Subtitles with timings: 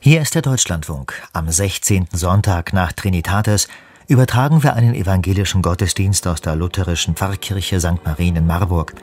[0.00, 1.12] Hier ist der Deutschlandfunk.
[1.32, 2.06] Am 16.
[2.12, 3.66] Sonntag nach Trinitatis
[4.06, 8.04] übertragen wir einen evangelischen Gottesdienst aus der lutherischen Pfarrkirche St.
[8.04, 8.94] Marien in Marburg.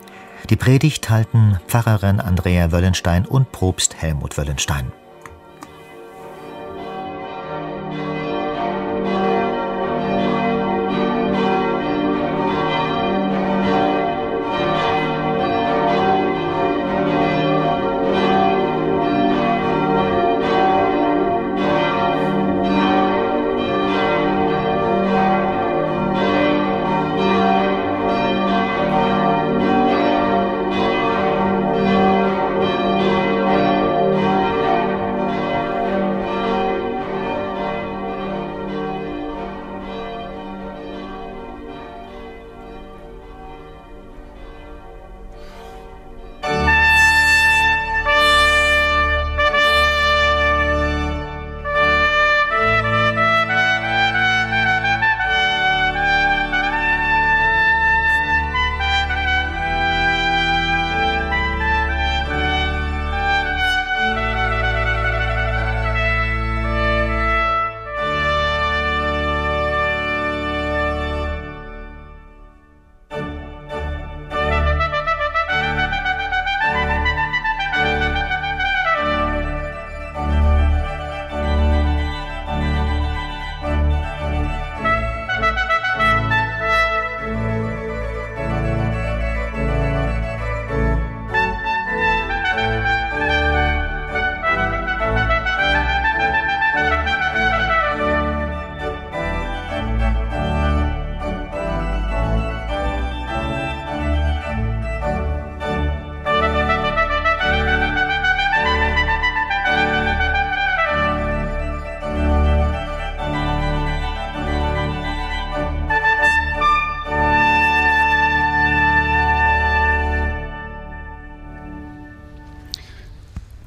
[0.50, 4.94] Die Predigt halten Pfarrerin Andrea Wöllenstein und Propst Helmut Wöllenstein.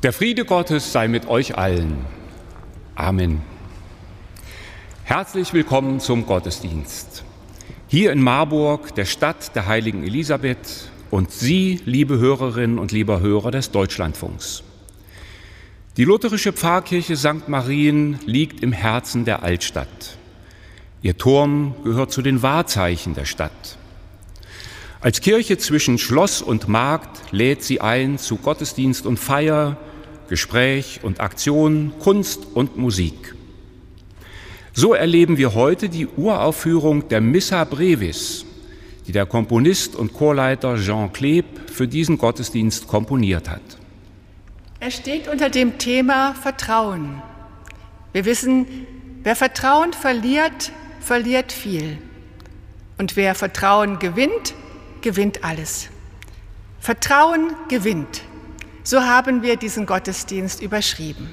[0.09, 1.99] Der Friede Gottes sei mit euch allen.
[2.95, 3.43] Amen.
[5.05, 7.25] Herzlich willkommen zum Gottesdienst.
[7.89, 13.51] Hier in Marburg, der Stadt der heiligen Elisabeth und Sie, liebe Hörerinnen und lieber Hörer
[13.51, 14.63] des Deutschlandfunks.
[15.99, 17.47] Die lutherische Pfarrkirche St.
[17.47, 20.17] Marien liegt im Herzen der Altstadt.
[21.03, 23.77] Ihr Turm gehört zu den Wahrzeichen der Stadt.
[25.03, 29.77] Als Kirche zwischen Schloss und Markt lädt sie ein zu Gottesdienst und Feier,
[30.29, 33.35] Gespräch und Aktion, Kunst und Musik.
[34.73, 38.45] So erleben wir heute die Uraufführung der Missa Brevis,
[39.07, 43.63] die der Komponist und Chorleiter Jean Kleb für diesen Gottesdienst komponiert hat.
[44.81, 47.21] Er steht unter dem Thema Vertrauen.
[48.13, 48.67] Wir wissen,
[49.25, 51.99] wer Vertrauen verliert, verliert viel.
[52.99, 54.55] Und wer Vertrauen gewinnt,
[55.01, 55.89] gewinnt alles.
[56.81, 58.23] Vertrauen gewinnt.
[58.89, 61.29] So haben wir diesen Gottesdienst überschrieben.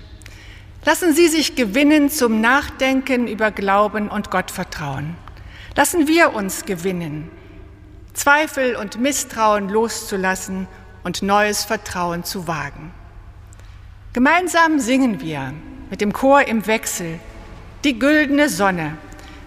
[0.83, 5.15] Lassen Sie sich gewinnen zum Nachdenken über Glauben und Gottvertrauen.
[5.73, 7.31] Lassen wir uns gewinnen,
[8.13, 10.67] Zweifel und Misstrauen loszulassen
[11.05, 12.91] und neues Vertrauen zu wagen.
[14.11, 15.53] Gemeinsam singen wir
[15.89, 17.21] mit dem Chor im Wechsel
[17.85, 18.97] die güldene Sonne.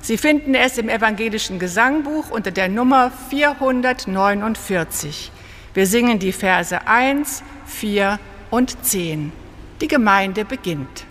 [0.00, 5.30] Sie finden es im evangelischen Gesangbuch unter der Nummer 449.
[5.74, 8.18] Wir singen die Verse 1, 4
[8.50, 9.32] und 10.
[9.80, 11.06] Die Gemeinde beginnt.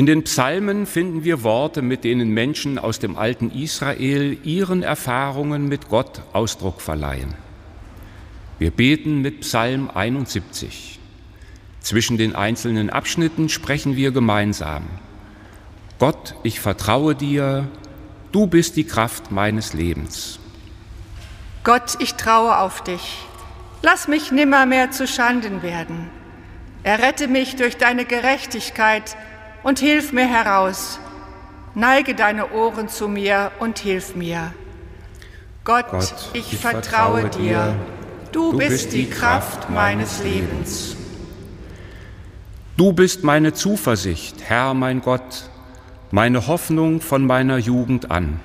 [0.00, 5.68] In den Psalmen finden wir Worte, mit denen Menschen aus dem alten Israel ihren Erfahrungen
[5.68, 7.34] mit Gott Ausdruck verleihen.
[8.58, 10.98] Wir beten mit Psalm 71.
[11.80, 14.84] Zwischen den einzelnen Abschnitten sprechen wir gemeinsam.
[15.98, 17.68] Gott, ich vertraue dir,
[18.32, 20.40] du bist die Kraft meines Lebens.
[21.62, 23.18] Gott, ich traue auf dich.
[23.82, 26.08] Lass mich nimmermehr zu Schanden werden.
[26.84, 29.14] Errette mich durch deine Gerechtigkeit
[29.62, 30.98] und hilf mir heraus.
[31.74, 34.52] Neige deine Ohren zu mir und hilf mir.
[35.64, 37.76] Gott, Gott ich, ich, vertraue, vertraue dir.
[38.32, 40.96] Du, bist die Kraft meines Lebens.
[42.76, 45.50] Du bist meine Zuversicht, Herr mein Gott,
[46.10, 48.40] meine Hoffnung von meiner Jugend an.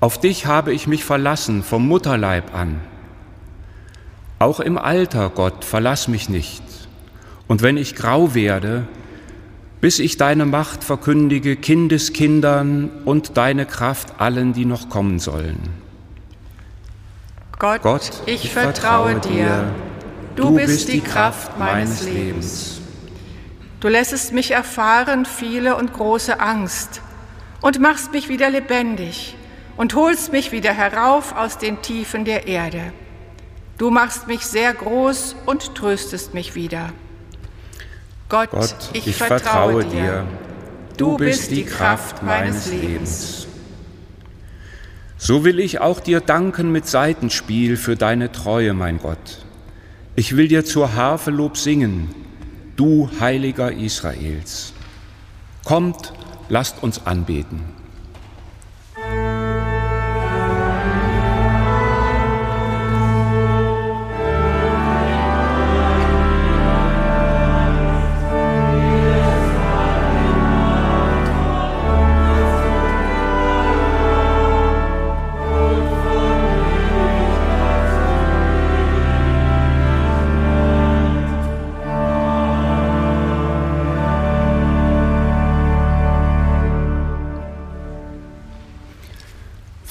[0.00, 2.80] Auf dich habe ich mich verlassen vom Mutterleib an.
[4.38, 6.62] Auch im Alter, Gott, verlass mich nicht.
[7.48, 8.86] Und wenn ich grau werde,
[9.80, 15.58] bis ich deine Macht verkündige Kindeskindern und deine Kraft allen, die noch kommen sollen.
[17.58, 19.72] Gott, Gott ich, ich vertraue dir.
[20.34, 22.80] Du bist die Kraft meines Lebens.
[23.80, 27.00] Du lässest mich erfahren viele und große Angst
[27.60, 29.36] und machst mich wieder lebendig
[29.76, 32.92] und holst mich wieder herauf aus den Tiefen der Erde.
[33.78, 36.92] Du machst mich sehr groß und tröstest mich wieder.
[38.28, 38.50] Gott,
[38.92, 40.26] ich, ich, vertraue dir.
[40.96, 43.46] Du bist die Kraft meines Lebens.
[45.18, 49.44] So will ich auch dir danken mit Seitenspiel für deine Treue, mein Gott.
[50.14, 52.14] Ich will dir zur Harfe Lob singen,
[52.76, 54.72] du Heiliger Israels.
[55.64, 56.12] Kommt,
[56.48, 57.75] lasst uns anbeten.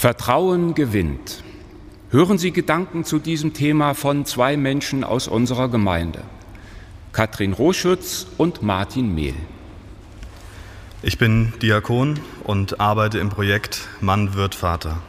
[0.06, 1.44] Vertrauen gewinnt.
[2.12, 6.22] Hören Sie Gedanken zu diesem Thema von zwei Menschen aus unserer Gemeinde,
[7.12, 9.34] Katrin Roschütz und Martin Mehl.
[11.02, 15.00] Ich bin Diakon und arbeite im Projekt Mann wird Vater.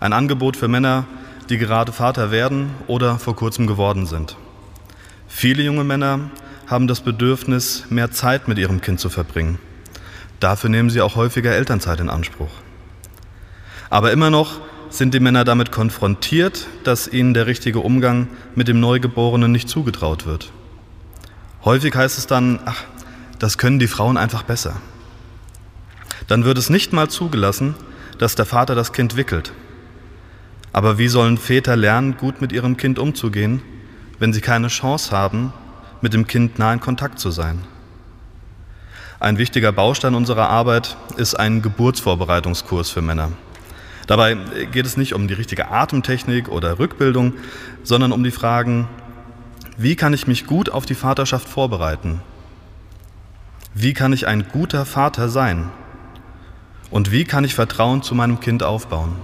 [0.00, 1.04] Ein Angebot für Männer,
[1.48, 4.36] die gerade Vater werden oder vor kurzem geworden sind.
[5.28, 6.32] Viele junge Männer
[6.66, 9.60] haben das Bedürfnis, mehr Zeit mit ihrem Kind zu verbringen.
[10.40, 12.50] Dafür nehmen sie auch häufiger Elternzeit in Anspruch.
[13.90, 18.80] Aber immer noch sind die Männer damit konfrontiert, dass ihnen der richtige Umgang mit dem
[18.80, 20.52] Neugeborenen nicht zugetraut wird.
[21.64, 22.84] Häufig heißt es dann, ach,
[23.38, 24.76] das können die Frauen einfach besser.
[26.28, 27.74] Dann wird es nicht mal zugelassen,
[28.18, 29.52] dass der Vater das Kind wickelt.
[30.72, 33.62] Aber wie sollen Väter lernen, gut mit ihrem Kind umzugehen,
[34.18, 35.52] wenn sie keine Chance haben,
[36.00, 37.64] mit dem Kind nah in Kontakt zu sein?
[39.18, 43.32] Ein wichtiger Baustein unserer Arbeit ist ein Geburtsvorbereitungskurs für Männer.
[44.10, 44.36] Dabei
[44.72, 47.34] geht es nicht um die richtige Atemtechnik oder Rückbildung,
[47.84, 48.88] sondern um die Fragen,
[49.76, 52.20] wie kann ich mich gut auf die Vaterschaft vorbereiten?
[53.72, 55.70] Wie kann ich ein guter Vater sein?
[56.90, 59.14] Und wie kann ich Vertrauen zu meinem Kind aufbauen?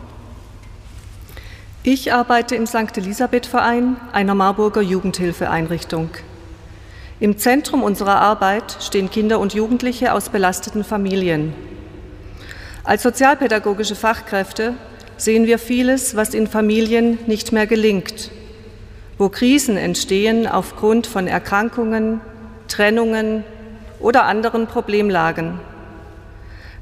[1.82, 2.96] Ich arbeite im St.
[2.96, 6.10] Elisabeth Verein, einer Marburger Jugendhilfeeinrichtung.
[7.18, 11.75] Im Zentrum unserer Arbeit stehen Kinder und Jugendliche aus belasteten Familien.
[12.86, 14.74] Als sozialpädagogische Fachkräfte
[15.16, 18.30] sehen wir vieles, was in Familien nicht mehr gelingt,
[19.18, 22.20] wo Krisen entstehen aufgrund von Erkrankungen,
[22.68, 23.42] Trennungen
[23.98, 25.58] oder anderen Problemlagen.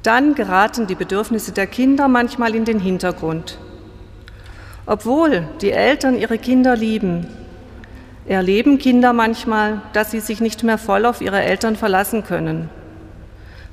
[0.02, 3.56] Dann geraten die Bedürfnisse der Kinder manchmal in den Hintergrund.
[4.84, 7.28] Obwohl die Eltern ihre Kinder lieben,
[8.26, 12.68] erleben Kinder manchmal, dass sie sich nicht mehr voll auf ihre Eltern verlassen können.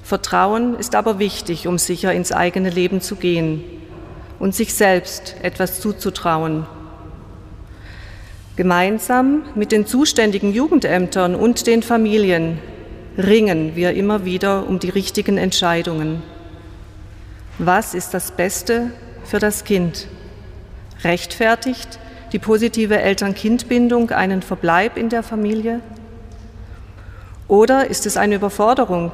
[0.03, 3.63] Vertrauen ist aber wichtig, um sicher ins eigene Leben zu gehen
[4.39, 6.65] und sich selbst etwas zuzutrauen.
[8.55, 12.60] Gemeinsam mit den zuständigen Jugendämtern und den Familien
[13.17, 16.22] ringen wir immer wieder um die richtigen Entscheidungen.
[17.58, 18.91] Was ist das Beste
[19.24, 20.08] für das Kind?
[21.03, 22.00] Rechtfertigt
[22.31, 25.81] die positive Eltern-Kind-Bindung einen Verbleib in der Familie?
[27.48, 29.13] Oder ist es eine Überforderung,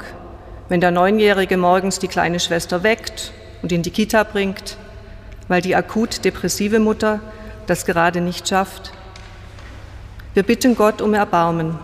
[0.70, 3.32] wenn der Neunjährige morgens die kleine Schwester weckt
[3.62, 4.78] und in die Kita bringt,
[5.48, 7.20] weil die akut depressive Mutter
[7.68, 8.92] das gerade nicht schafft.
[10.34, 11.80] Wir bitten Gott um Erbarmen.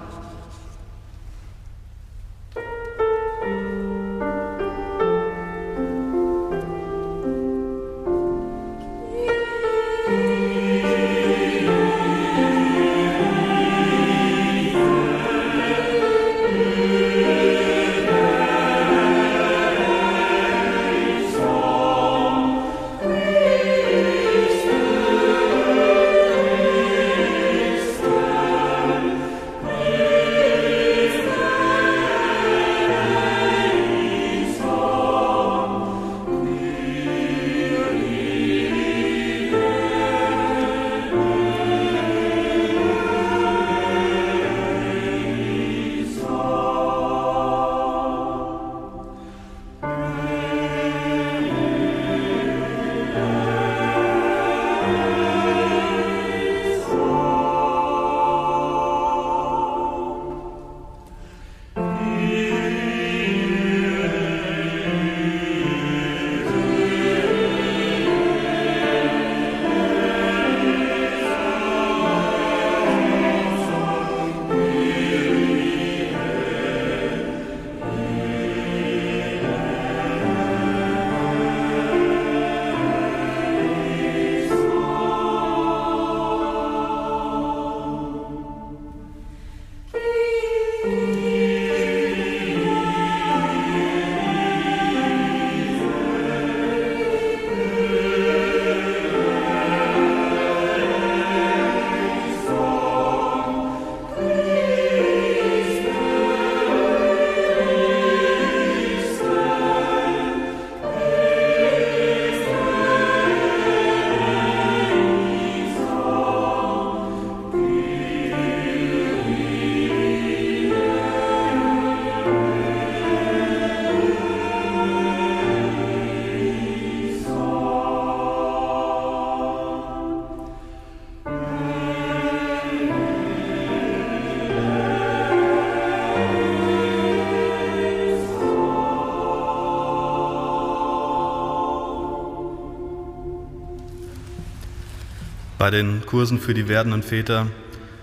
[145.63, 147.47] Bei den Kursen für die werdenden Väter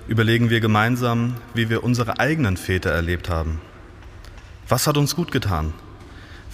[0.09, 3.61] überlegen wir gemeinsam, wie wir unsere eigenen Väter erlebt haben.
[4.67, 5.75] Was hat uns gut getan?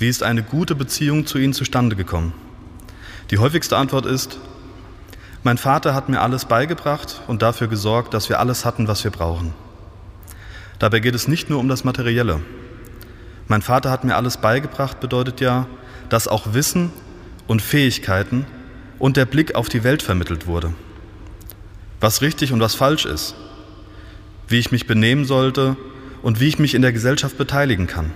[0.00, 2.32] Wie ist eine gute Beziehung zu ihnen zustande gekommen?
[3.30, 4.40] Die häufigste Antwort ist,
[5.44, 9.12] mein Vater hat mir alles beigebracht und dafür gesorgt, dass wir alles hatten, was wir
[9.12, 9.54] brauchen.
[10.80, 12.40] Dabei geht es nicht nur um das Materielle.
[13.46, 15.68] Mein Vater hat mir alles beigebracht bedeutet ja,
[16.08, 16.90] dass auch Wissen
[17.46, 18.44] und Fähigkeiten
[18.98, 20.74] und der Blick auf die Welt vermittelt wurde.
[22.00, 23.34] Was richtig und was falsch ist,
[24.48, 25.76] wie ich mich benehmen sollte
[26.22, 28.12] und wie ich mich in der Gesellschaft beteiligen kann,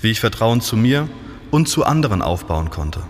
[0.00, 1.08] wie ich Vertrauen zu mir
[1.50, 3.02] und zu anderen aufbauen konnte.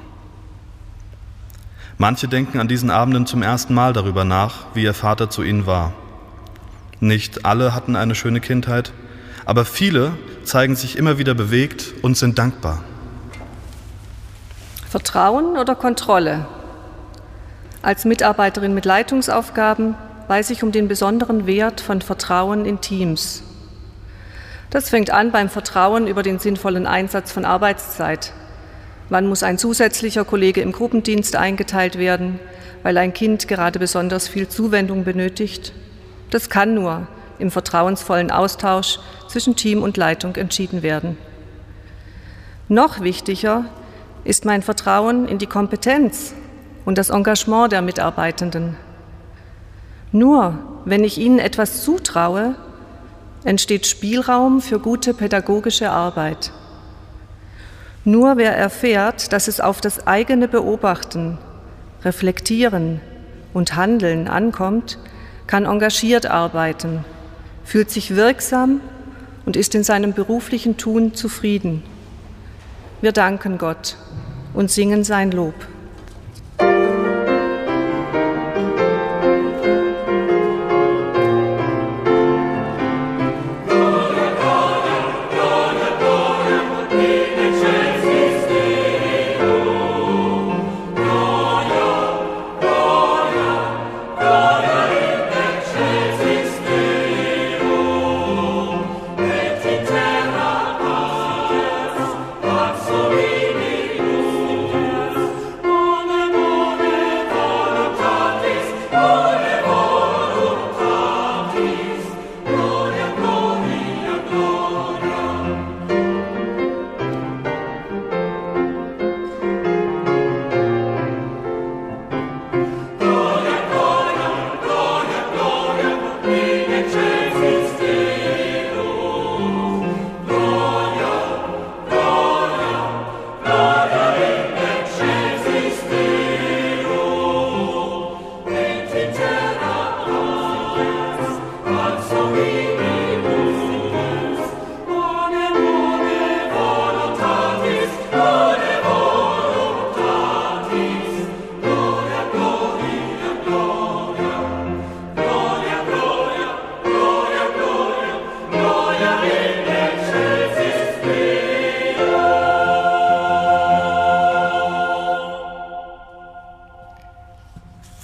[1.98, 5.66] Manche denken an diesen Abenden zum ersten Mal darüber nach, wie ihr Vater zu ihnen
[5.66, 5.94] war.
[7.00, 8.92] Nicht alle hatten eine schöne Kindheit,
[9.46, 10.12] aber viele
[10.44, 12.84] zeigen sich immer wieder bewegt und sind dankbar.
[14.88, 16.46] Vertrauen oder Kontrolle?
[17.86, 19.94] Als Mitarbeiterin mit Leitungsaufgaben
[20.26, 23.44] weiß ich um den besonderen Wert von Vertrauen in Teams.
[24.70, 28.32] Das fängt an beim Vertrauen über den sinnvollen Einsatz von Arbeitszeit.
[29.08, 32.40] Wann muss ein zusätzlicher Kollege im Gruppendienst eingeteilt werden,
[32.82, 35.72] weil ein Kind gerade besonders viel Zuwendung benötigt?
[36.30, 37.06] Das kann nur
[37.38, 41.16] im vertrauensvollen Austausch zwischen Team und Leitung entschieden werden.
[42.66, 43.66] Noch wichtiger
[44.24, 46.34] ist mein Vertrauen in die Kompetenz
[46.86, 48.76] und das Engagement der Mitarbeitenden.
[50.12, 52.54] Nur wenn ich ihnen etwas zutraue,
[53.44, 56.52] entsteht Spielraum für gute pädagogische Arbeit.
[58.04, 61.38] Nur wer erfährt, dass es auf das eigene Beobachten,
[62.04, 63.00] Reflektieren
[63.52, 64.98] und Handeln ankommt,
[65.48, 67.04] kann engagiert arbeiten,
[67.64, 68.80] fühlt sich wirksam
[69.44, 71.82] und ist in seinem beruflichen Tun zufrieden.
[73.00, 73.96] Wir danken Gott
[74.54, 75.54] und singen sein Lob.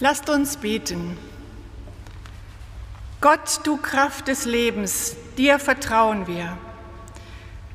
[0.03, 1.17] Lasst uns beten.
[3.21, 6.59] Gott, du Kraft des Lebens, dir vertrauen wir.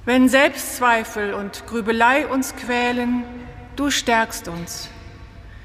[0.03, 3.23] Wenn Selbstzweifel und Grübelei uns quälen,
[3.77, 4.89] du stärkst uns.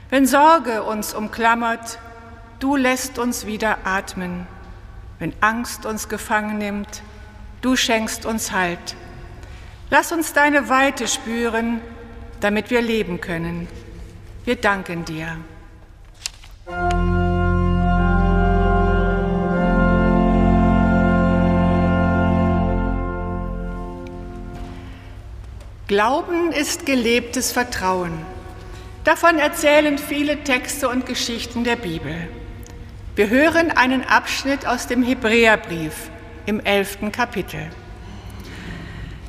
[0.09, 1.99] Wenn Sorge uns umklammert,
[2.61, 4.47] du lässt uns wieder atmen.
[5.19, 7.03] Wenn Angst uns gefangen nimmt,
[7.63, 8.97] du schenkst uns Halt.
[9.89, 11.81] Lass uns deine Weite spüren,
[12.41, 13.69] damit wir leben können.
[14.45, 15.39] Wir danken dir.
[25.87, 28.13] Glauben ist gelebtes Vertrauen.
[29.05, 32.29] Davon erzählen viele Texte und Geschichten der Bibel.
[33.15, 36.11] Wir hören einen Abschnitt aus dem Hebräerbrief
[36.47, 37.71] im elften Kapitel.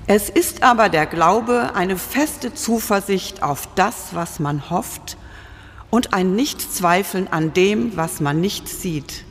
[0.06, 5.18] Es ist aber der Glaube eine feste Zuversicht auf das, was man hofft,
[5.90, 9.26] und ein Nichtzweifeln an dem, was man nicht sieht.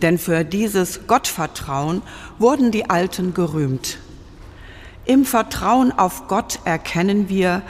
[0.00, 2.02] Denn für dieses Gottvertrauen
[2.38, 3.98] wurden die Alten gerühmt.
[5.04, 7.62] Im Vertrauen auf Gott erkennen wir,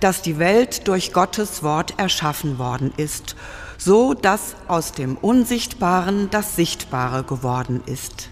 [0.00, 3.34] dass die Welt durch Gottes Wort erschaffen worden ist,
[3.78, 8.28] so dass aus dem Unsichtbaren das Sichtbare geworden ist.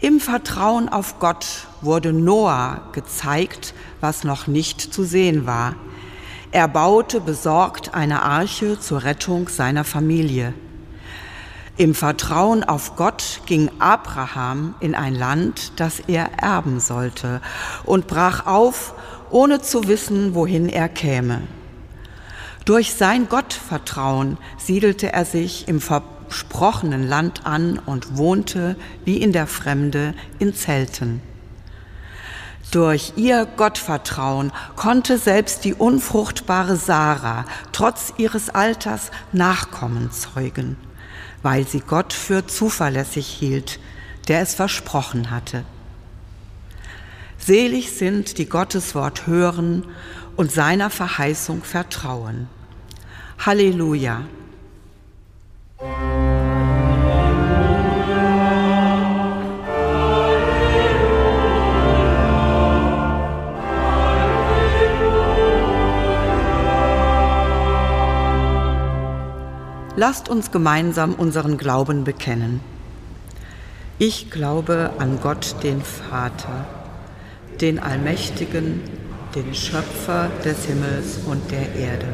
[0.00, 5.76] Im Vertrauen auf Gott wurde Noah gezeigt, was noch nicht zu sehen war.
[6.50, 10.52] Er baute besorgt eine Arche zur Rettung seiner Familie.
[11.76, 17.40] Im Vertrauen auf Gott ging Abraham in ein Land, das er erben sollte,
[17.84, 18.94] und brach auf,
[19.30, 21.42] ohne zu wissen, wohin er käme.
[22.64, 25.80] Durch sein Gottvertrauen siedelte er sich im
[26.34, 31.22] versprochenen Land an und wohnte wie in der Fremde in Zelten.
[32.72, 40.76] Durch ihr Gottvertrauen konnte selbst die unfruchtbare Sarah trotz ihres Alters Nachkommen zeugen,
[41.44, 43.78] weil sie Gott für zuverlässig hielt,
[44.26, 45.62] der es versprochen hatte.
[47.38, 49.84] Selig sind, die Gottes Wort hören
[50.34, 52.48] und seiner Verheißung vertrauen.
[53.38, 54.22] Halleluja.
[69.96, 72.58] Lasst uns gemeinsam unseren Glauben bekennen.
[74.00, 76.66] Ich glaube an Gott, den Vater,
[77.60, 78.80] den Allmächtigen,
[79.36, 82.08] den Schöpfer des Himmels und der Erde,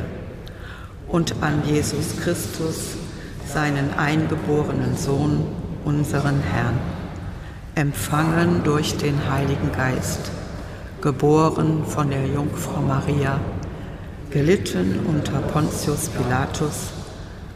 [1.08, 2.96] und an Jesus Christus,
[3.46, 5.46] seinen eingeborenen Sohn,
[5.86, 6.78] unseren Herrn,
[7.76, 10.30] empfangen durch den Heiligen Geist,
[11.00, 13.40] geboren von der Jungfrau Maria,
[14.28, 16.99] gelitten unter Pontius Pilatus,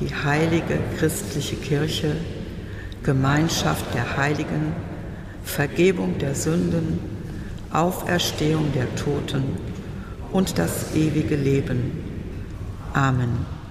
[0.00, 2.16] die heilige christliche Kirche,
[3.02, 4.72] Gemeinschaft der Heiligen,
[5.44, 6.98] Vergebung der Sünden,
[7.72, 9.44] Auferstehung der Toten
[10.32, 11.92] und das ewige Leben.
[12.92, 13.63] Amen.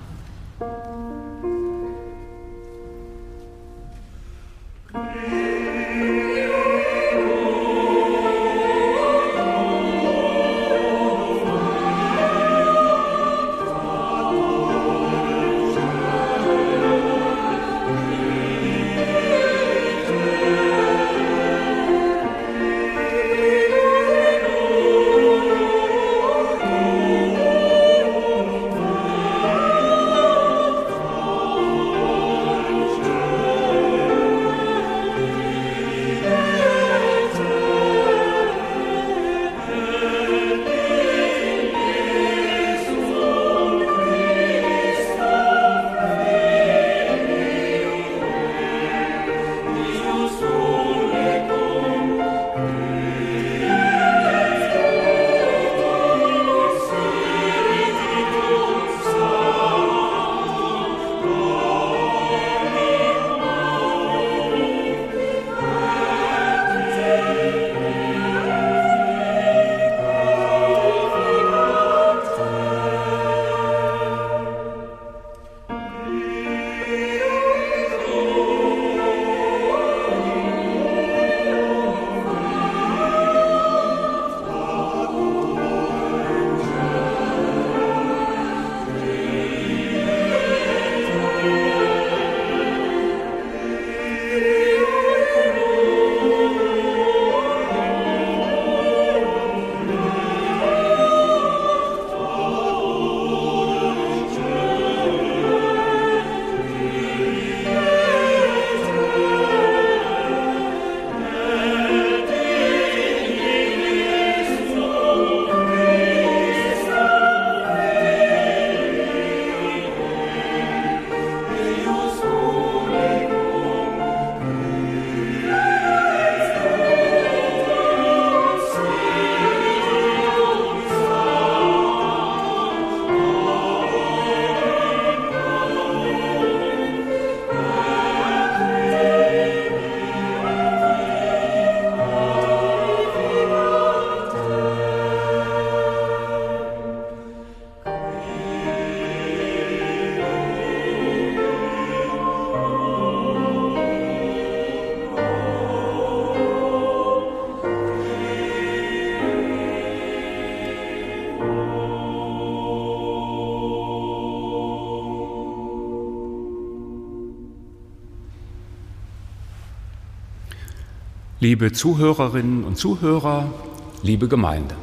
[171.43, 173.53] Liebe Zuhörerinnen und Zuhörer,
[174.01, 174.75] liebe Gemeinde.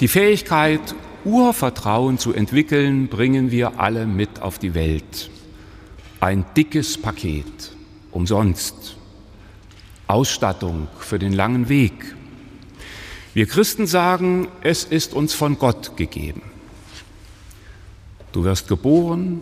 [0.00, 5.30] Die Fähigkeit, Urvertrauen zu entwickeln, bringen wir alle mit auf die Welt.
[6.18, 7.76] Ein dickes Paket,
[8.10, 8.96] umsonst.
[10.08, 12.16] Ausstattung für den langen Weg.
[13.32, 16.42] Wir Christen sagen, es ist uns von Gott gegeben.
[18.32, 19.38] Du wirst geboren,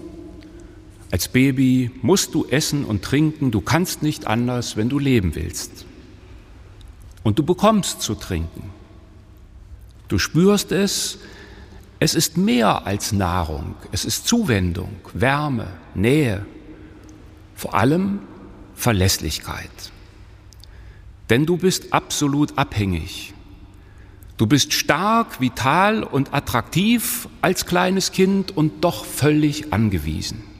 [1.12, 5.84] als Baby musst du essen und trinken, du kannst nicht anders, wenn du leben willst.
[7.22, 8.70] Und du bekommst zu trinken.
[10.08, 11.18] Du spürst es,
[11.98, 16.46] es ist mehr als Nahrung, es ist Zuwendung, Wärme, Nähe,
[17.54, 18.20] vor allem
[18.74, 19.92] Verlässlichkeit.
[21.28, 23.34] Denn du bist absolut abhängig.
[24.38, 30.51] Du bist stark, vital und attraktiv als kleines Kind und doch völlig angewiesen.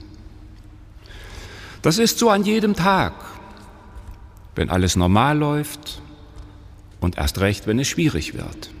[1.83, 3.13] Das ist so an jedem Tag,
[4.55, 6.01] wenn alles normal läuft
[7.01, 8.71] und erst recht, wenn es schwierig wird.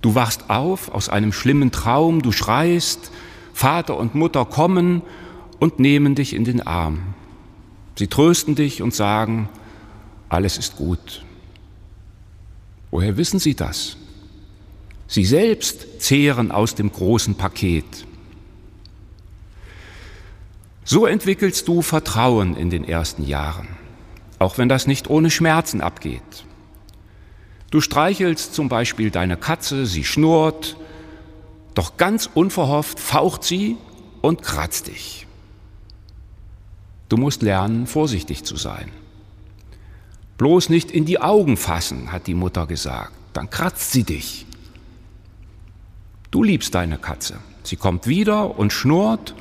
[0.00, 3.10] Du wachst auf aus einem schlimmen Traum, du schreist,
[3.52, 5.02] Vater und Mutter kommen
[5.58, 7.14] und nehmen dich in den Arm.
[7.96, 9.48] Sie trösten dich und sagen,
[10.28, 11.24] alles ist gut.
[12.92, 13.96] Woher wissen Sie das?
[15.08, 18.06] Sie selbst zehren aus dem großen Paket.
[20.90, 23.68] So entwickelst du Vertrauen in den ersten Jahren,
[24.38, 26.46] auch wenn das nicht ohne Schmerzen abgeht.
[27.70, 30.78] Du streichelst zum Beispiel deine Katze, sie schnurrt,
[31.74, 33.76] doch ganz unverhofft faucht sie
[34.22, 35.26] und kratzt dich.
[37.10, 38.90] Du musst lernen, vorsichtig zu sein.
[40.38, 44.46] Bloß nicht in die Augen fassen, hat die Mutter gesagt, dann kratzt sie dich.
[46.30, 47.40] Du liebst deine Katze.
[47.62, 49.34] Sie kommt wieder und schnurrt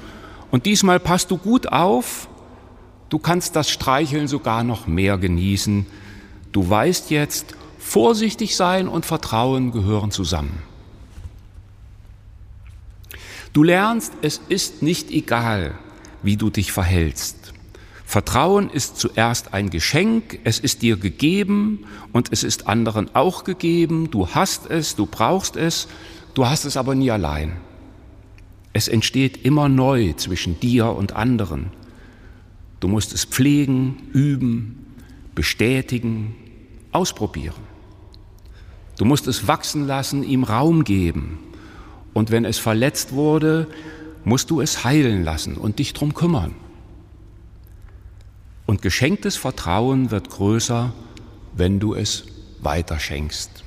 [0.52, 2.30] und diesmal passt du gut auf,
[3.10, 5.86] du kannst das Streicheln sogar noch mehr genießen.
[6.52, 10.62] Du weißt jetzt, vorsichtig sein und Vertrauen gehören zusammen.
[13.54, 15.74] Du lernst, es ist nicht egal,
[16.22, 17.54] wie du dich verhältst.
[18.06, 24.12] Vertrauen ist zuerst ein Geschenk, es ist dir gegeben und es ist anderen auch gegeben.
[24.12, 25.88] Du hast es, du brauchst es,
[26.34, 27.58] du hast es aber nie allein.
[28.78, 31.72] Es entsteht immer neu zwischen dir und anderen.
[32.80, 34.94] Du musst es pflegen, üben,
[35.34, 36.36] bestätigen,
[36.92, 37.64] ausprobieren.
[39.00, 41.40] Du musst es wachsen lassen, ihm Raum geben.
[42.14, 43.68] Und wenn es verletzt wurde,
[44.24, 46.54] musst du es heilen lassen und dich drum kümmern.
[48.68, 50.94] Und geschenktes Vertrauen wird größer,
[51.56, 52.26] wenn du es
[52.62, 53.64] weiterschenkst.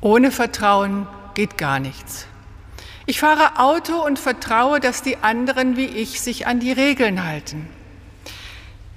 [0.00, 2.28] Ohne Vertrauen geht gar nichts.
[3.08, 7.66] Ich fahre Auto und vertraue, dass die anderen wie ich sich an die Regeln halten.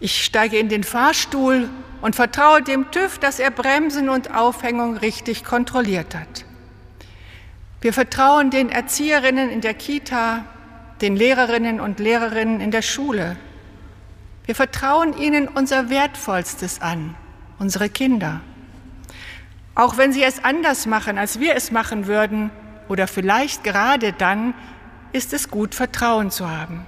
[0.01, 1.69] Ich steige in den Fahrstuhl
[2.01, 6.43] und vertraue dem TÜV, dass er Bremsen und Aufhängung richtig kontrolliert hat.
[7.79, 10.43] Wir vertrauen den Erzieherinnen in der Kita,
[10.99, 13.37] den Lehrerinnen und Lehrerinnen in der Schule.
[14.43, 17.15] Wir vertrauen ihnen unser Wertvollstes an,
[17.59, 18.41] unsere Kinder.
[19.73, 22.51] Auch wenn sie es anders machen, als wir es machen würden,
[22.91, 24.53] oder vielleicht gerade dann
[25.13, 26.85] ist es gut, Vertrauen zu haben.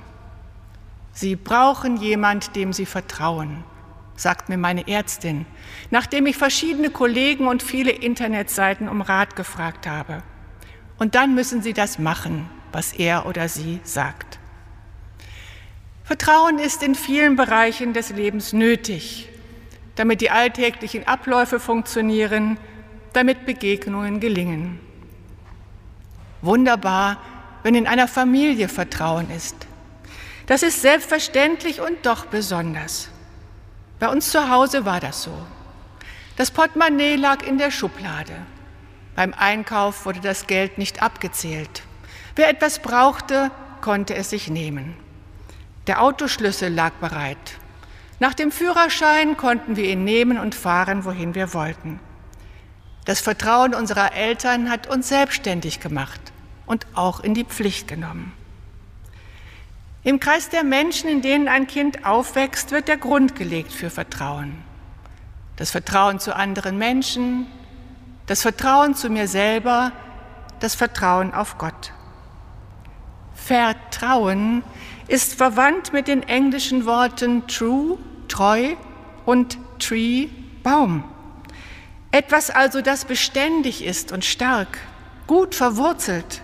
[1.13, 3.63] Sie brauchen jemand, dem Sie vertrauen,
[4.17, 5.45] sagt mir meine Ärztin,
[5.91, 10.23] nachdem ich verschiedene Kollegen und viele Internetseiten um Rat gefragt habe.
[10.99, 14.39] Und dann müssen Sie das machen, was er oder sie sagt.
[16.03, 19.29] Vertrauen ist in vielen Bereichen des Lebens nötig,
[19.95, 22.57] damit die alltäglichen Abläufe funktionieren,
[23.13, 24.81] damit Begegnungen gelingen.
[26.43, 27.17] Wunderbar,
[27.63, 29.55] wenn in einer Familie Vertrauen ist.
[30.45, 33.07] Das ist selbstverständlich und doch besonders.
[33.97, 35.31] Bei uns zu Hause war das so.
[36.35, 38.33] Das Portemonnaie lag in der Schublade.
[39.15, 41.83] Beim Einkauf wurde das Geld nicht abgezählt.
[42.35, 44.95] Wer etwas brauchte, konnte es sich nehmen.
[45.87, 47.57] Der Autoschlüssel lag bereit.
[48.19, 52.01] Nach dem Führerschein konnten wir ihn nehmen und fahren, wohin wir wollten.
[53.05, 56.32] Das Vertrauen unserer Eltern hat uns selbstständig gemacht
[56.65, 58.33] und auch in die Pflicht genommen.
[60.03, 64.57] Im Kreis der Menschen, in denen ein Kind aufwächst, wird der Grund gelegt für Vertrauen.
[65.55, 67.47] Das Vertrauen zu anderen Menschen,
[68.25, 69.91] das Vertrauen zu mir selber,
[70.59, 71.93] das Vertrauen auf Gott.
[73.33, 74.63] Vertrauen
[75.07, 77.97] ist verwandt mit den englischen Worten true,
[78.27, 78.75] treu
[79.25, 80.29] und tree,
[80.63, 81.03] Baum.
[82.11, 84.79] Etwas also, das beständig ist und stark,
[85.27, 86.41] gut verwurzelt,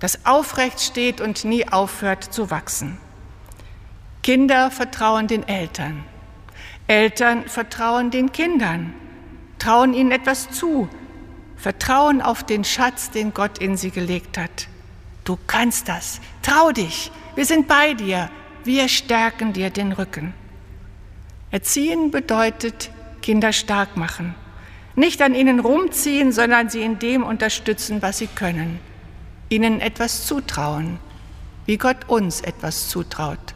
[0.00, 2.98] das aufrecht steht und nie aufhört zu wachsen.
[4.22, 6.04] Kinder vertrauen den Eltern.
[6.86, 8.94] Eltern vertrauen den Kindern,
[9.58, 10.88] trauen ihnen etwas zu,
[11.56, 14.68] vertrauen auf den Schatz, den Gott in sie gelegt hat.
[15.24, 18.30] Du kannst das, trau dich, wir sind bei dir,
[18.64, 20.32] wir stärken dir den Rücken.
[21.50, 22.90] Erziehen bedeutet
[23.22, 24.34] Kinder stark machen.
[24.94, 28.80] Nicht an ihnen rumziehen, sondern sie in dem unterstützen, was sie können.
[29.50, 30.98] Ihnen etwas zutrauen,
[31.64, 33.54] wie Gott uns etwas zutraut.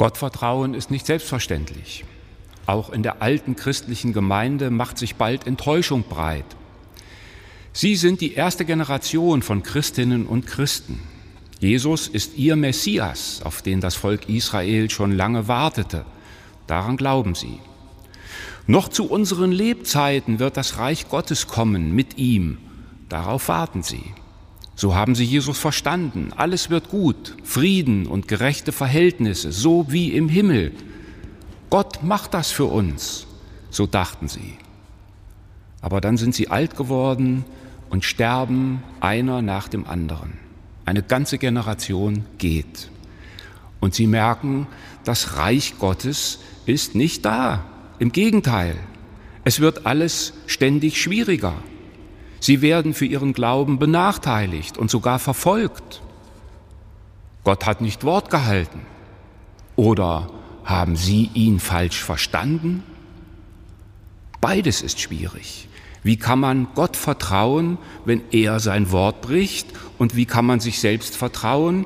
[0.00, 2.06] Gottvertrauen ist nicht selbstverständlich.
[2.64, 6.46] Auch in der alten christlichen Gemeinde macht sich bald Enttäuschung breit.
[7.74, 11.00] Sie sind die erste Generation von Christinnen und Christen.
[11.58, 16.06] Jesus ist ihr Messias, auf den das Volk Israel schon lange wartete.
[16.66, 17.58] Daran glauben sie.
[18.66, 22.56] Noch zu unseren Lebzeiten wird das Reich Gottes kommen mit ihm.
[23.10, 24.14] Darauf warten sie.
[24.80, 26.32] So haben sie Jesus verstanden.
[26.34, 30.72] Alles wird gut, Frieden und gerechte Verhältnisse, so wie im Himmel.
[31.68, 33.26] Gott macht das für uns,
[33.68, 34.54] so dachten sie.
[35.82, 37.44] Aber dann sind sie alt geworden
[37.90, 40.38] und sterben einer nach dem anderen.
[40.86, 42.88] Eine ganze Generation geht.
[43.80, 44.66] Und sie merken,
[45.04, 47.66] das Reich Gottes ist nicht da.
[47.98, 48.76] Im Gegenteil,
[49.44, 51.52] es wird alles ständig schwieriger.
[52.40, 56.02] Sie werden für ihren Glauben benachteiligt und sogar verfolgt.
[57.44, 58.80] Gott hat nicht Wort gehalten.
[59.76, 60.30] Oder
[60.64, 62.82] haben Sie ihn falsch verstanden?
[64.40, 65.68] Beides ist schwierig.
[66.02, 67.76] Wie kann man Gott vertrauen,
[68.06, 69.68] wenn er sein Wort bricht?
[69.98, 71.84] Und wie kann man sich selbst vertrauen,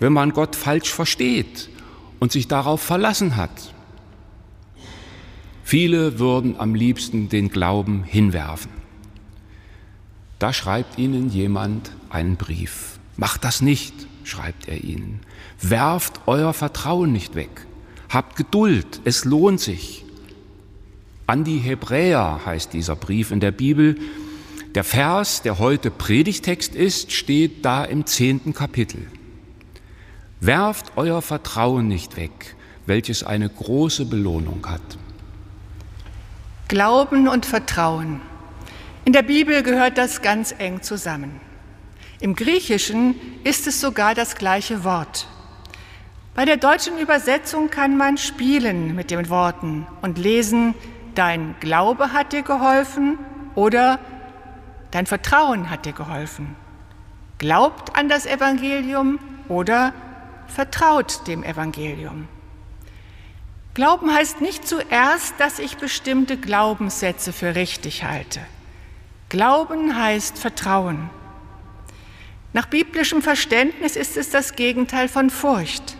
[0.00, 1.70] wenn man Gott falsch versteht
[2.20, 3.72] und sich darauf verlassen hat?
[5.62, 8.83] Viele würden am liebsten den Glauben hinwerfen.
[10.44, 12.98] Da schreibt ihnen jemand einen Brief.
[13.16, 15.20] Macht das nicht, schreibt er ihnen.
[15.62, 17.66] Werft euer Vertrauen nicht weg.
[18.10, 20.04] Habt Geduld, es lohnt sich.
[21.26, 23.96] An die Hebräer heißt dieser Brief in der Bibel.
[24.74, 29.06] Der Vers, der heute Predigtext ist, steht da im zehnten Kapitel.
[30.40, 32.54] Werft euer Vertrauen nicht weg,
[32.84, 34.98] welches eine große Belohnung hat.
[36.68, 38.20] Glauben und Vertrauen
[39.04, 41.40] in der Bibel gehört das ganz eng zusammen.
[42.20, 43.14] Im Griechischen
[43.44, 45.26] ist es sogar das gleiche Wort.
[46.34, 50.74] Bei der deutschen Übersetzung kann man spielen mit den Worten und lesen,
[51.14, 53.18] dein Glaube hat dir geholfen
[53.54, 53.98] oder
[54.90, 56.56] dein Vertrauen hat dir geholfen.
[57.38, 59.92] Glaubt an das Evangelium oder
[60.46, 62.26] vertraut dem Evangelium.
[63.74, 68.40] Glauben heißt nicht zuerst, dass ich bestimmte Glaubenssätze für richtig halte.
[69.34, 71.10] Glauben heißt Vertrauen.
[72.52, 75.96] Nach biblischem Verständnis ist es das Gegenteil von Furcht.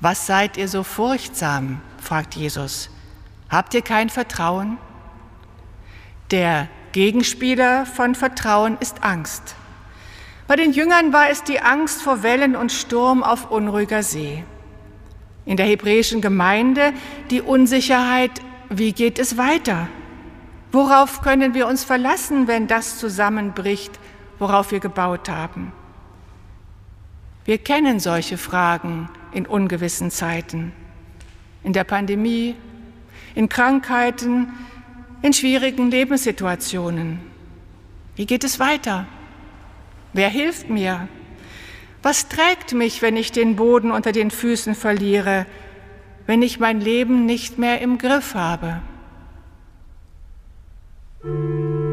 [0.00, 1.80] Was seid ihr so furchtsam?
[2.02, 2.90] fragt Jesus.
[3.48, 4.78] Habt ihr kein Vertrauen?
[6.32, 9.54] Der Gegenspieler von Vertrauen ist Angst.
[10.48, 14.42] Bei den Jüngern war es die Angst vor Wellen und Sturm auf unruhiger See.
[15.46, 16.94] In der hebräischen Gemeinde
[17.30, 19.86] die Unsicherheit, wie geht es weiter?
[20.70, 23.98] Worauf können wir uns verlassen, wenn das zusammenbricht,
[24.38, 25.72] worauf wir gebaut haben?
[27.44, 30.72] Wir kennen solche Fragen in ungewissen Zeiten,
[31.64, 32.54] in der Pandemie,
[33.34, 34.52] in Krankheiten,
[35.22, 37.20] in schwierigen Lebenssituationen.
[38.16, 39.06] Wie geht es weiter?
[40.12, 41.08] Wer hilft mir?
[42.02, 45.46] Was trägt mich, wenn ich den Boden unter den Füßen verliere,
[46.26, 48.82] wenn ich mein Leben nicht mehr im Griff habe?
[51.24, 51.87] Música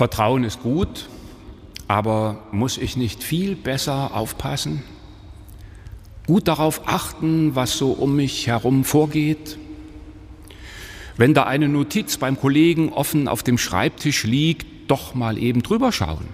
[0.00, 1.10] Vertrauen ist gut,
[1.86, 4.82] aber muss ich nicht viel besser aufpassen?
[6.26, 9.58] Gut darauf achten, was so um mich herum vorgeht?
[11.18, 15.92] Wenn da eine Notiz beim Kollegen offen auf dem Schreibtisch liegt, doch mal eben drüber
[15.92, 16.28] schauen.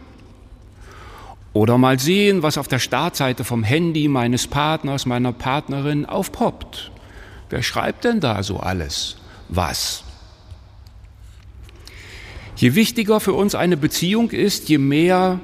[1.53, 6.93] Oder mal sehen, was auf der Startseite vom Handy meines Partners, meiner Partnerin aufpoppt.
[7.51, 9.17] Wer schreibt denn da so alles?
[9.49, 10.06] Was?
[12.57, 15.41] Je wichtiger für uns eine Beziehung ist, je mehr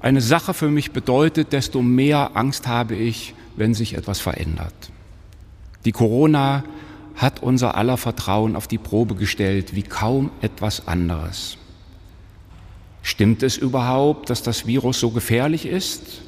[0.00, 4.74] eine Sache für mich bedeutet, desto mehr Angst habe ich, wenn sich etwas verändert.
[5.86, 6.62] Die Corona
[7.14, 11.56] hat unser aller Vertrauen auf die Probe gestellt, wie kaum etwas anderes.
[13.00, 16.20] Stimmt es überhaupt, dass das Virus so gefährlich ist?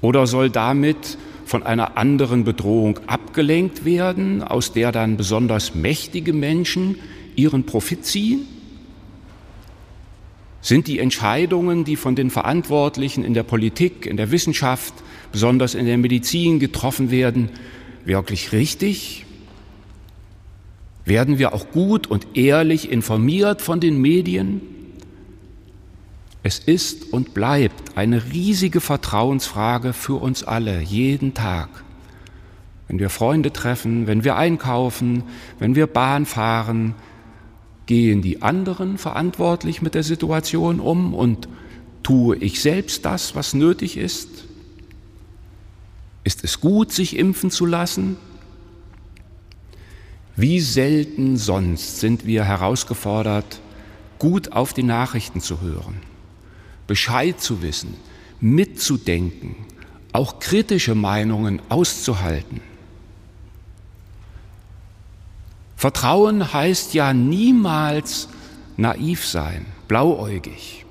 [0.00, 6.96] Oder soll damit von einer anderen Bedrohung abgelenkt werden, aus der dann besonders mächtige Menschen
[7.36, 8.48] ihren Profit ziehen?
[10.62, 14.92] Sind die Entscheidungen, die von den Verantwortlichen in der Politik, in der Wissenschaft,
[15.32, 17.50] besonders in der Medizin getroffen werden,
[18.04, 19.24] wirklich richtig?
[21.04, 24.60] Werden wir auch gut und ehrlich informiert von den Medien?
[26.42, 31.68] Es ist und bleibt eine riesige Vertrauensfrage für uns alle, jeden Tag.
[32.88, 35.22] Wenn wir Freunde treffen, wenn wir einkaufen,
[35.58, 36.94] wenn wir Bahn fahren,
[37.90, 41.48] Gehen die anderen verantwortlich mit der Situation um und
[42.04, 44.28] tue ich selbst das, was nötig ist?
[46.22, 48.16] Ist es gut, sich impfen zu lassen?
[50.36, 53.60] Wie selten sonst sind wir herausgefordert,
[54.20, 55.96] gut auf die Nachrichten zu hören,
[56.86, 57.96] Bescheid zu wissen,
[58.40, 59.56] mitzudenken,
[60.12, 62.60] auch kritische Meinungen auszuhalten.
[65.80, 68.28] Vertrauen heißt ja niemals
[68.76, 70.84] naiv sein, blauäugig.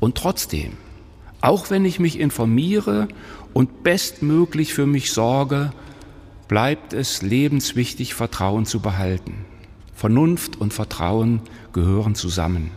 [0.00, 0.72] Und trotzdem,
[1.40, 3.06] auch wenn ich mich informiere
[3.52, 5.70] und bestmöglich für mich sorge,
[6.48, 9.44] bleibt es lebenswichtig, Vertrauen zu behalten.
[9.94, 11.40] Vernunft und Vertrauen
[11.72, 12.72] gehören zusammen.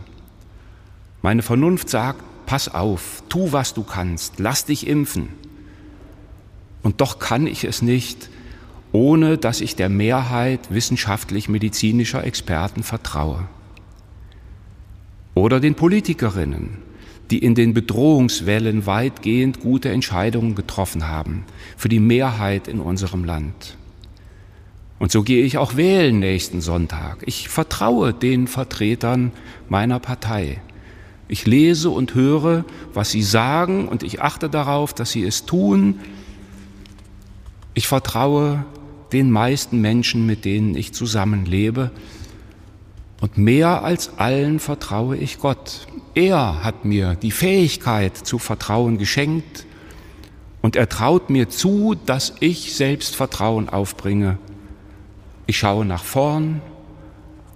[1.20, 5.30] Meine Vernunft sagt, pass auf, tu, was du kannst, lass dich impfen.
[6.84, 8.30] Und doch kann ich es nicht,
[8.92, 13.48] ohne dass ich der Mehrheit wissenschaftlich-medizinischer Experten vertraue.
[15.34, 16.78] Oder den Politikerinnen,
[17.30, 21.44] die in den Bedrohungswellen weitgehend gute Entscheidungen getroffen haben
[21.76, 23.76] für die Mehrheit in unserem Land.
[24.98, 27.18] Und so gehe ich auch wählen nächsten Sonntag.
[27.26, 29.30] Ich vertraue den Vertretern
[29.68, 30.60] meiner Partei.
[31.28, 32.64] Ich lese und höre,
[32.94, 36.00] was sie sagen und ich achte darauf, dass sie es tun.
[37.74, 38.64] Ich vertraue
[39.12, 41.90] den meisten Menschen, mit denen ich zusammenlebe.
[43.20, 45.86] Und mehr als allen vertraue ich Gott.
[46.14, 49.66] Er hat mir die Fähigkeit zu vertrauen geschenkt
[50.62, 54.38] und er traut mir zu, dass ich selbst Vertrauen aufbringe.
[55.46, 56.60] Ich schaue nach vorn,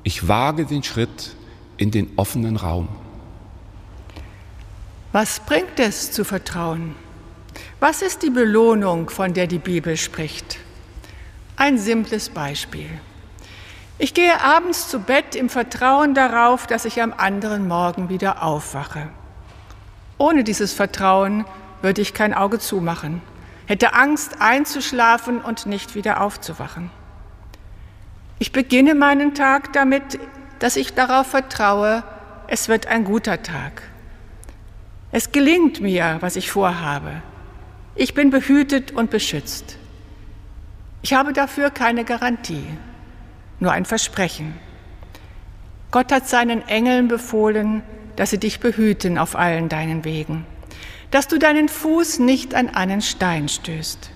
[0.02, 1.36] ich wage den Schritt
[1.76, 2.88] in den offenen Raum.
[5.12, 6.94] Was bringt es zu vertrauen?
[7.80, 10.58] Was ist die Belohnung, von der die Bibel spricht?
[11.62, 12.88] Ein simples Beispiel.
[13.96, 19.10] Ich gehe abends zu Bett im Vertrauen darauf, dass ich am anderen Morgen wieder aufwache.
[20.18, 21.44] Ohne dieses Vertrauen
[21.80, 23.22] würde ich kein Auge zumachen,
[23.66, 26.90] hätte Angst einzuschlafen und nicht wieder aufzuwachen.
[28.40, 30.18] Ich beginne meinen Tag damit,
[30.58, 32.02] dass ich darauf vertraue,
[32.48, 33.82] es wird ein guter Tag.
[35.12, 37.22] Es gelingt mir, was ich vorhabe.
[37.94, 39.78] Ich bin behütet und beschützt.
[41.02, 42.64] Ich habe dafür keine Garantie,
[43.58, 44.54] nur ein Versprechen.
[45.90, 47.82] Gott hat seinen Engeln befohlen,
[48.14, 50.46] dass sie dich behüten auf allen deinen Wegen,
[51.10, 54.10] dass du deinen Fuß nicht an einen Stein stößt.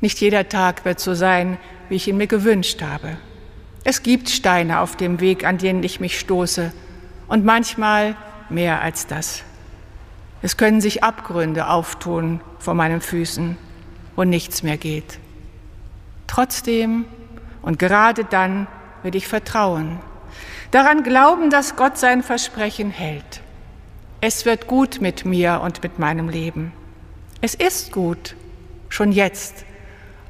[0.00, 1.58] Nicht jeder Tag wird so sein,
[1.88, 3.16] wie ich ihn mir gewünscht habe.
[3.84, 6.72] Es gibt Steine auf dem Weg, an denen ich mich stoße,
[7.28, 8.16] und manchmal
[8.48, 9.44] mehr als das.
[10.42, 13.56] Es können sich Abgründe auftun vor meinen Füßen,
[14.20, 15.18] wo nichts mehr geht.
[16.26, 17.06] Trotzdem
[17.62, 18.66] und gerade dann
[19.02, 19.98] will ich vertrauen,
[20.72, 23.40] daran glauben, dass Gott sein Versprechen hält.
[24.20, 26.70] Es wird gut mit mir und mit meinem Leben.
[27.40, 28.36] Es ist gut,
[28.90, 29.64] schon jetzt,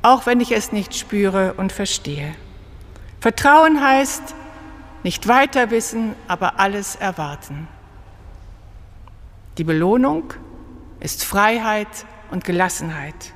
[0.02, 2.32] auch wenn ich es nicht spüre und verstehe.
[3.18, 4.36] Vertrauen heißt
[5.02, 7.66] nicht weiter wissen, aber alles erwarten.
[9.58, 10.32] Die Belohnung
[11.00, 13.34] ist Freiheit und Gelassenheit.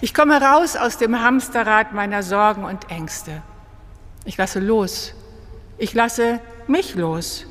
[0.00, 3.42] Ich komme raus aus dem Hamsterrad meiner Sorgen und Ängste.
[4.24, 5.14] Ich lasse los.
[5.78, 7.46] Ich lasse mich los.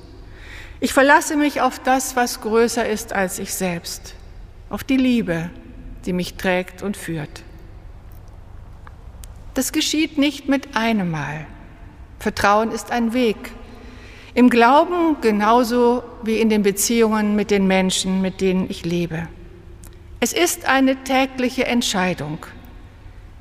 [0.80, 4.16] Ich verlasse mich auf das, was größer ist als ich selbst,
[4.70, 5.50] auf die Liebe,
[6.06, 7.44] die mich trägt und führt.
[9.54, 11.46] Das geschieht nicht mit einem Mal.
[12.20, 13.52] Vertrauen ist ein Weg,
[14.34, 19.28] im Glauben genauso wie in den Beziehungen mit den Menschen, mit denen ich lebe.
[20.24, 22.46] Es ist eine tägliche Entscheidung.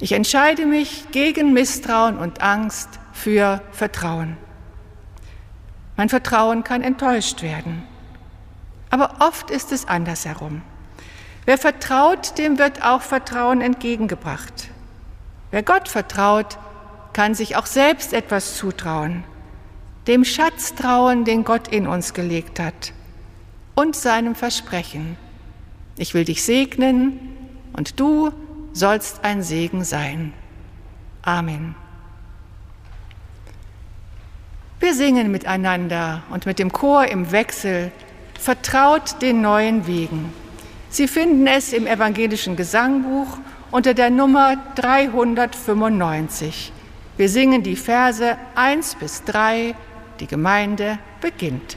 [0.00, 4.36] Ich entscheide mich gegen Misstrauen und Angst für Vertrauen.
[5.96, 7.84] Mein Vertrauen kann enttäuscht werden.
[8.90, 10.62] Aber oft ist es andersherum.
[11.44, 14.68] Wer vertraut, dem wird auch Vertrauen entgegengebracht.
[15.52, 16.58] Wer Gott vertraut,
[17.12, 19.22] kann sich auch selbst etwas zutrauen
[20.08, 22.92] dem Schatz trauen, den Gott in uns gelegt hat
[23.76, 25.16] und seinem Versprechen.
[25.96, 27.18] Ich will dich segnen
[27.72, 28.32] und du
[28.72, 30.32] sollst ein Segen sein.
[31.22, 31.74] Amen.
[34.80, 37.92] Wir singen miteinander und mit dem Chor im Wechsel
[38.38, 40.32] Vertraut den neuen Wegen.
[40.90, 43.38] Sie finden es im evangelischen Gesangbuch
[43.70, 46.72] unter der Nummer 395.
[47.16, 49.76] Wir singen die Verse 1 bis 3
[50.18, 51.76] die Gemeinde beginnt.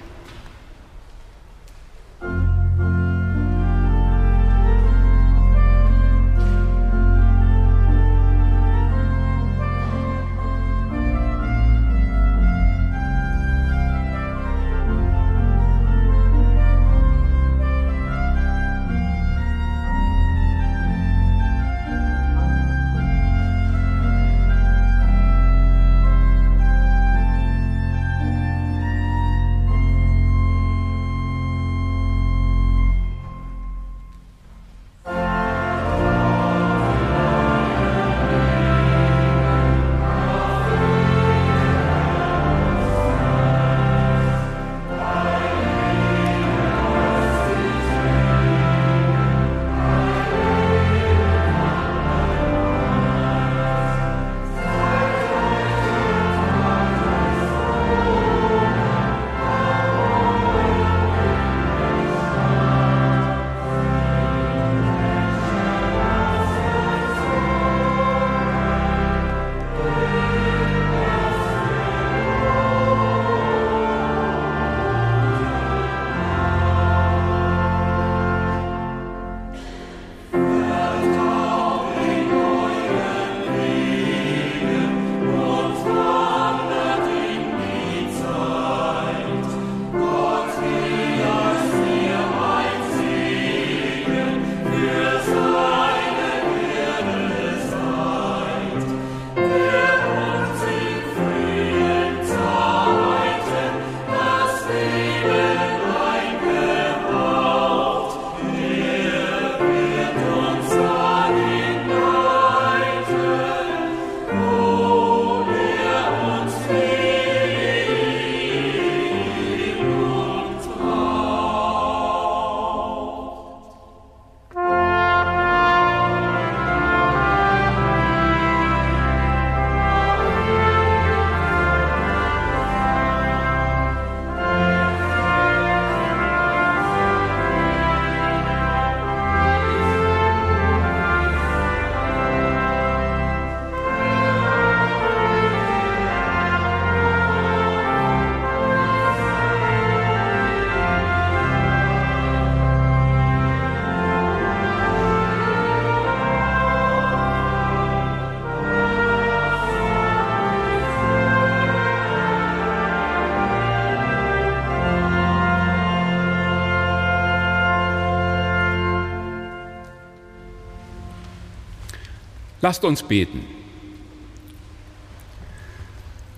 [172.66, 173.45] Lasst uns beten.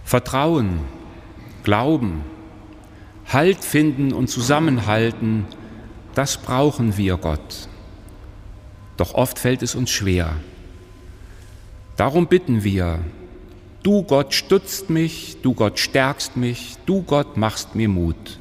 [0.03, 0.81] Vertrauen,
[1.63, 2.21] Glauben,
[3.31, 5.45] Halt finden und zusammenhalten,
[6.15, 7.69] das brauchen wir Gott.
[8.97, 10.35] Doch oft fällt es uns schwer.
[11.95, 12.99] Darum bitten wir,
[13.81, 18.37] du Gott stützt mich, du Gott stärkst mich, du Gott machst mir Mut.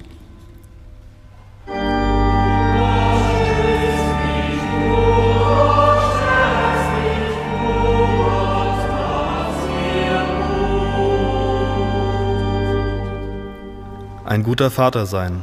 [14.36, 15.40] Ein guter Vater sein,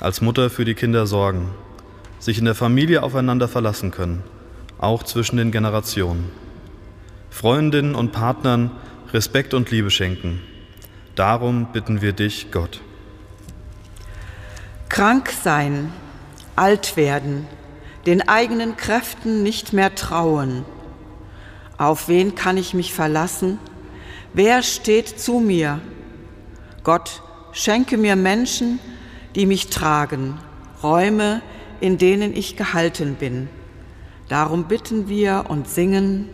[0.00, 1.50] als Mutter für die Kinder sorgen,
[2.20, 4.22] sich in der Familie aufeinander verlassen können,
[4.78, 6.30] auch zwischen den Generationen.
[7.30, 8.70] Freundinnen und Partnern
[9.12, 10.40] Respekt und Liebe schenken.
[11.16, 12.80] Darum bitten wir dich, Gott.
[14.88, 15.92] Krank sein,
[16.54, 17.48] alt werden,
[18.06, 20.64] den eigenen Kräften nicht mehr trauen.
[21.76, 23.58] Auf wen kann ich mich verlassen?
[24.32, 25.80] Wer steht zu mir?
[26.84, 27.20] Gott,
[27.54, 28.80] Schenke mir Menschen,
[29.34, 30.38] die mich tragen,
[30.82, 31.42] Räume,
[31.80, 33.50] in denen ich gehalten bin.
[34.28, 36.30] Darum bitten wir und singen.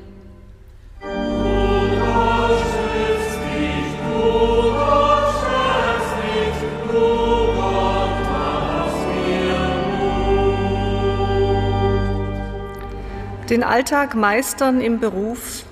[13.51, 15.65] Den Alltag meistern im Beruf,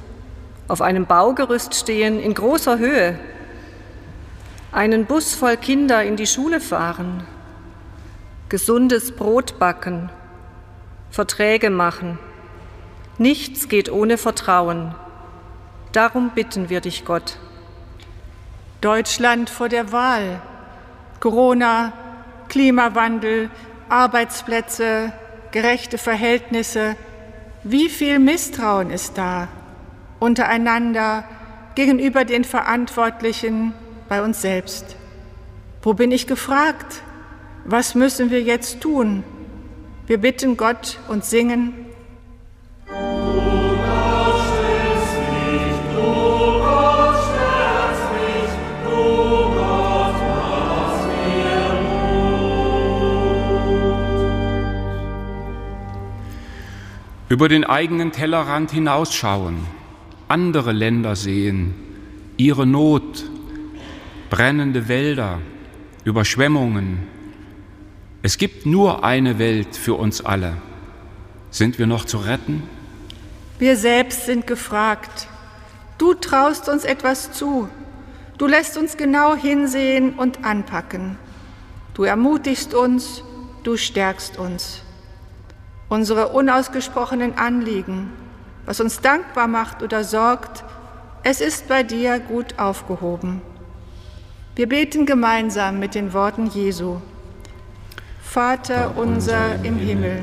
[0.67, 3.19] auf einem Baugerüst stehen in großer Höhe,
[4.73, 7.27] einen Bus voll Kinder in die Schule fahren,
[8.49, 10.11] gesundes Brot backen,
[11.11, 12.19] Verträge machen.
[13.19, 14.95] Nichts geht ohne Vertrauen.
[15.93, 17.39] Darum bitten wir dich, Gott.
[18.83, 20.43] Deutschland vor der Wahl,
[21.21, 21.93] Corona,
[22.49, 23.51] Klimawandel,
[23.89, 25.13] Arbeitsplätze,
[25.53, 26.97] gerechte Verhältnisse.
[27.63, 29.49] Wie viel Misstrauen ist da
[30.21, 31.25] untereinander
[31.75, 33.75] gegenüber den Verantwortlichen
[34.09, 34.97] bei uns selbst.
[35.83, 37.03] Wo bin ich gefragt?
[37.65, 39.25] Was müssen wir jetzt tun?
[40.07, 41.87] Wir bitten Gott und singen.
[57.29, 59.57] Über den eigenen Tellerrand hinausschauen,
[60.29, 61.75] andere Länder sehen,
[62.37, 63.25] ihre Not,
[64.31, 65.41] brennende Wälder,
[66.05, 67.07] Überschwemmungen.
[68.23, 70.57] Es gibt nur eine Welt für uns alle.
[71.51, 72.63] Sind wir noch zu retten?
[73.59, 75.29] Wir selbst sind gefragt.
[75.99, 77.69] Du traust uns etwas zu.
[78.37, 81.17] Du lässt uns genau hinsehen und anpacken.
[81.95, 83.23] Du ermutigst uns,
[83.63, 84.83] du stärkst uns.
[85.89, 88.13] Unsere unausgesprochenen Anliegen,
[88.67, 90.65] was uns dankbar macht oder sorgt,
[91.23, 93.41] es ist bei dir gut aufgehoben.
[94.57, 96.97] Wir beten gemeinsam mit den Worten Jesu.
[98.23, 100.23] Vater unser im Himmel,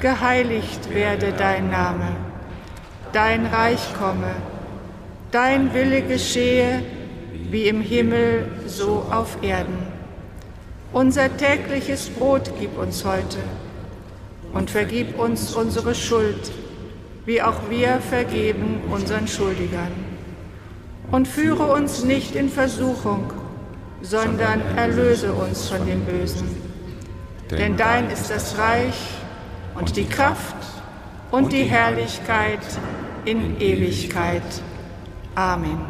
[0.00, 2.14] geheiligt werde dein Name,
[3.12, 4.36] dein Reich komme,
[5.32, 6.84] dein Wille geschehe,
[7.50, 9.78] wie im Himmel so auf Erden.
[10.92, 13.38] Unser tägliches Brot gib uns heute
[14.52, 16.52] und vergib uns unsere Schuld,
[17.26, 19.90] wie auch wir vergeben unseren Schuldigern.
[21.10, 23.32] Und führe uns nicht in Versuchung,
[24.02, 26.48] sondern erlöse uns von dem Bösen.
[27.50, 29.08] Denn dein ist das Reich
[29.74, 30.56] und die Kraft
[31.30, 32.60] und die Herrlichkeit
[33.24, 34.42] in Ewigkeit.
[35.34, 35.80] Amen.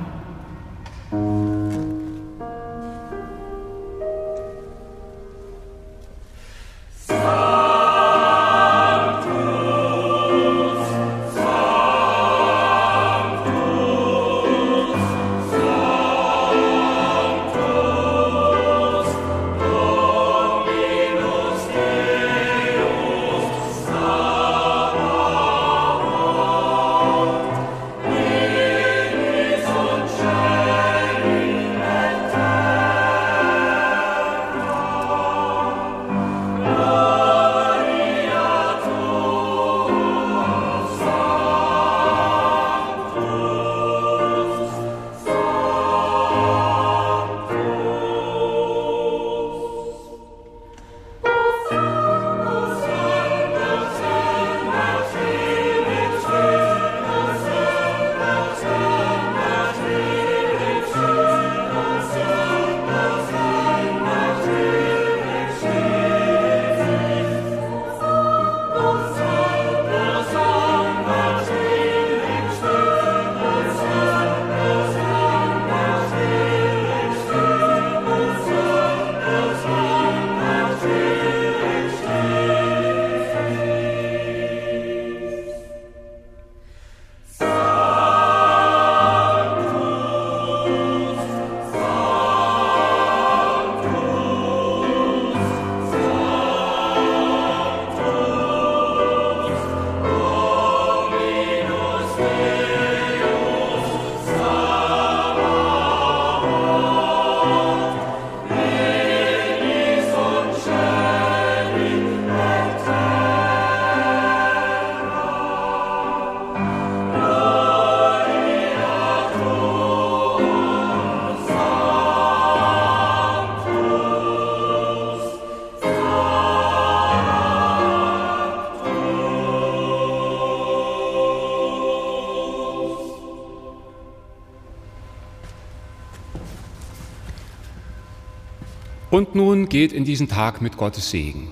[139.11, 141.51] Und nun geht in diesen Tag mit Gottes Segen.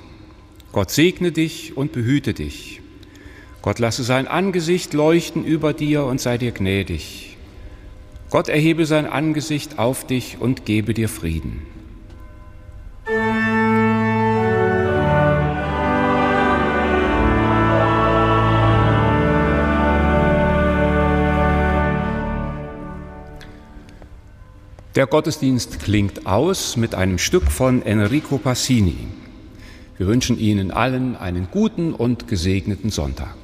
[0.71, 2.81] Gott segne dich und behüte dich.
[3.63, 7.37] Gott lasse sein Angesicht leuchten über dir und sei dir gnädig.
[8.31, 11.63] Gott erhebe sein Angesicht auf dich und gebe dir Frieden.
[24.99, 28.97] Der Gottesdienst klingt aus mit einem Stück von Enrico Passini.
[29.97, 33.38] Wir wünschen Ihnen allen einen guten und gesegneten Sonntag.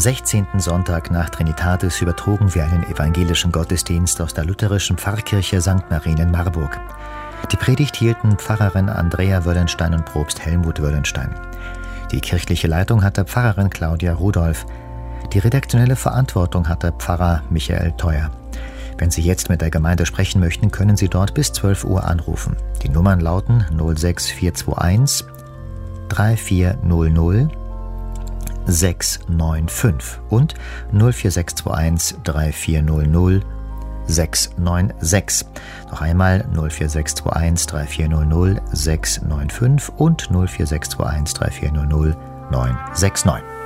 [0.00, 0.46] Am 16.
[0.56, 5.90] Sonntag nach Trinitatis übertrugen wir einen evangelischen Gottesdienst aus der lutherischen Pfarrkirche St.
[5.90, 6.80] Marien in Marburg.
[7.52, 11.34] Die Predigt hielten Pfarrerin Andrea Wöllenstein und Propst Helmut Wöllenstein.
[12.12, 14.64] Die kirchliche Leitung hatte Pfarrerin Claudia Rudolph.
[15.34, 18.30] Die redaktionelle Verantwortung hatte Pfarrer Michael Theuer.
[18.96, 22.56] Wenn Sie jetzt mit der Gemeinde sprechen möchten, können Sie dort bis 12 Uhr anrufen.
[22.82, 25.26] Die Nummern lauten 06421
[26.08, 27.59] 3400
[28.70, 30.54] 695 und
[30.92, 33.44] 04621 3400
[34.06, 35.46] 696.
[35.90, 42.16] Noch einmal 04621 3400 695 und 04621 3400
[42.50, 43.59] 969.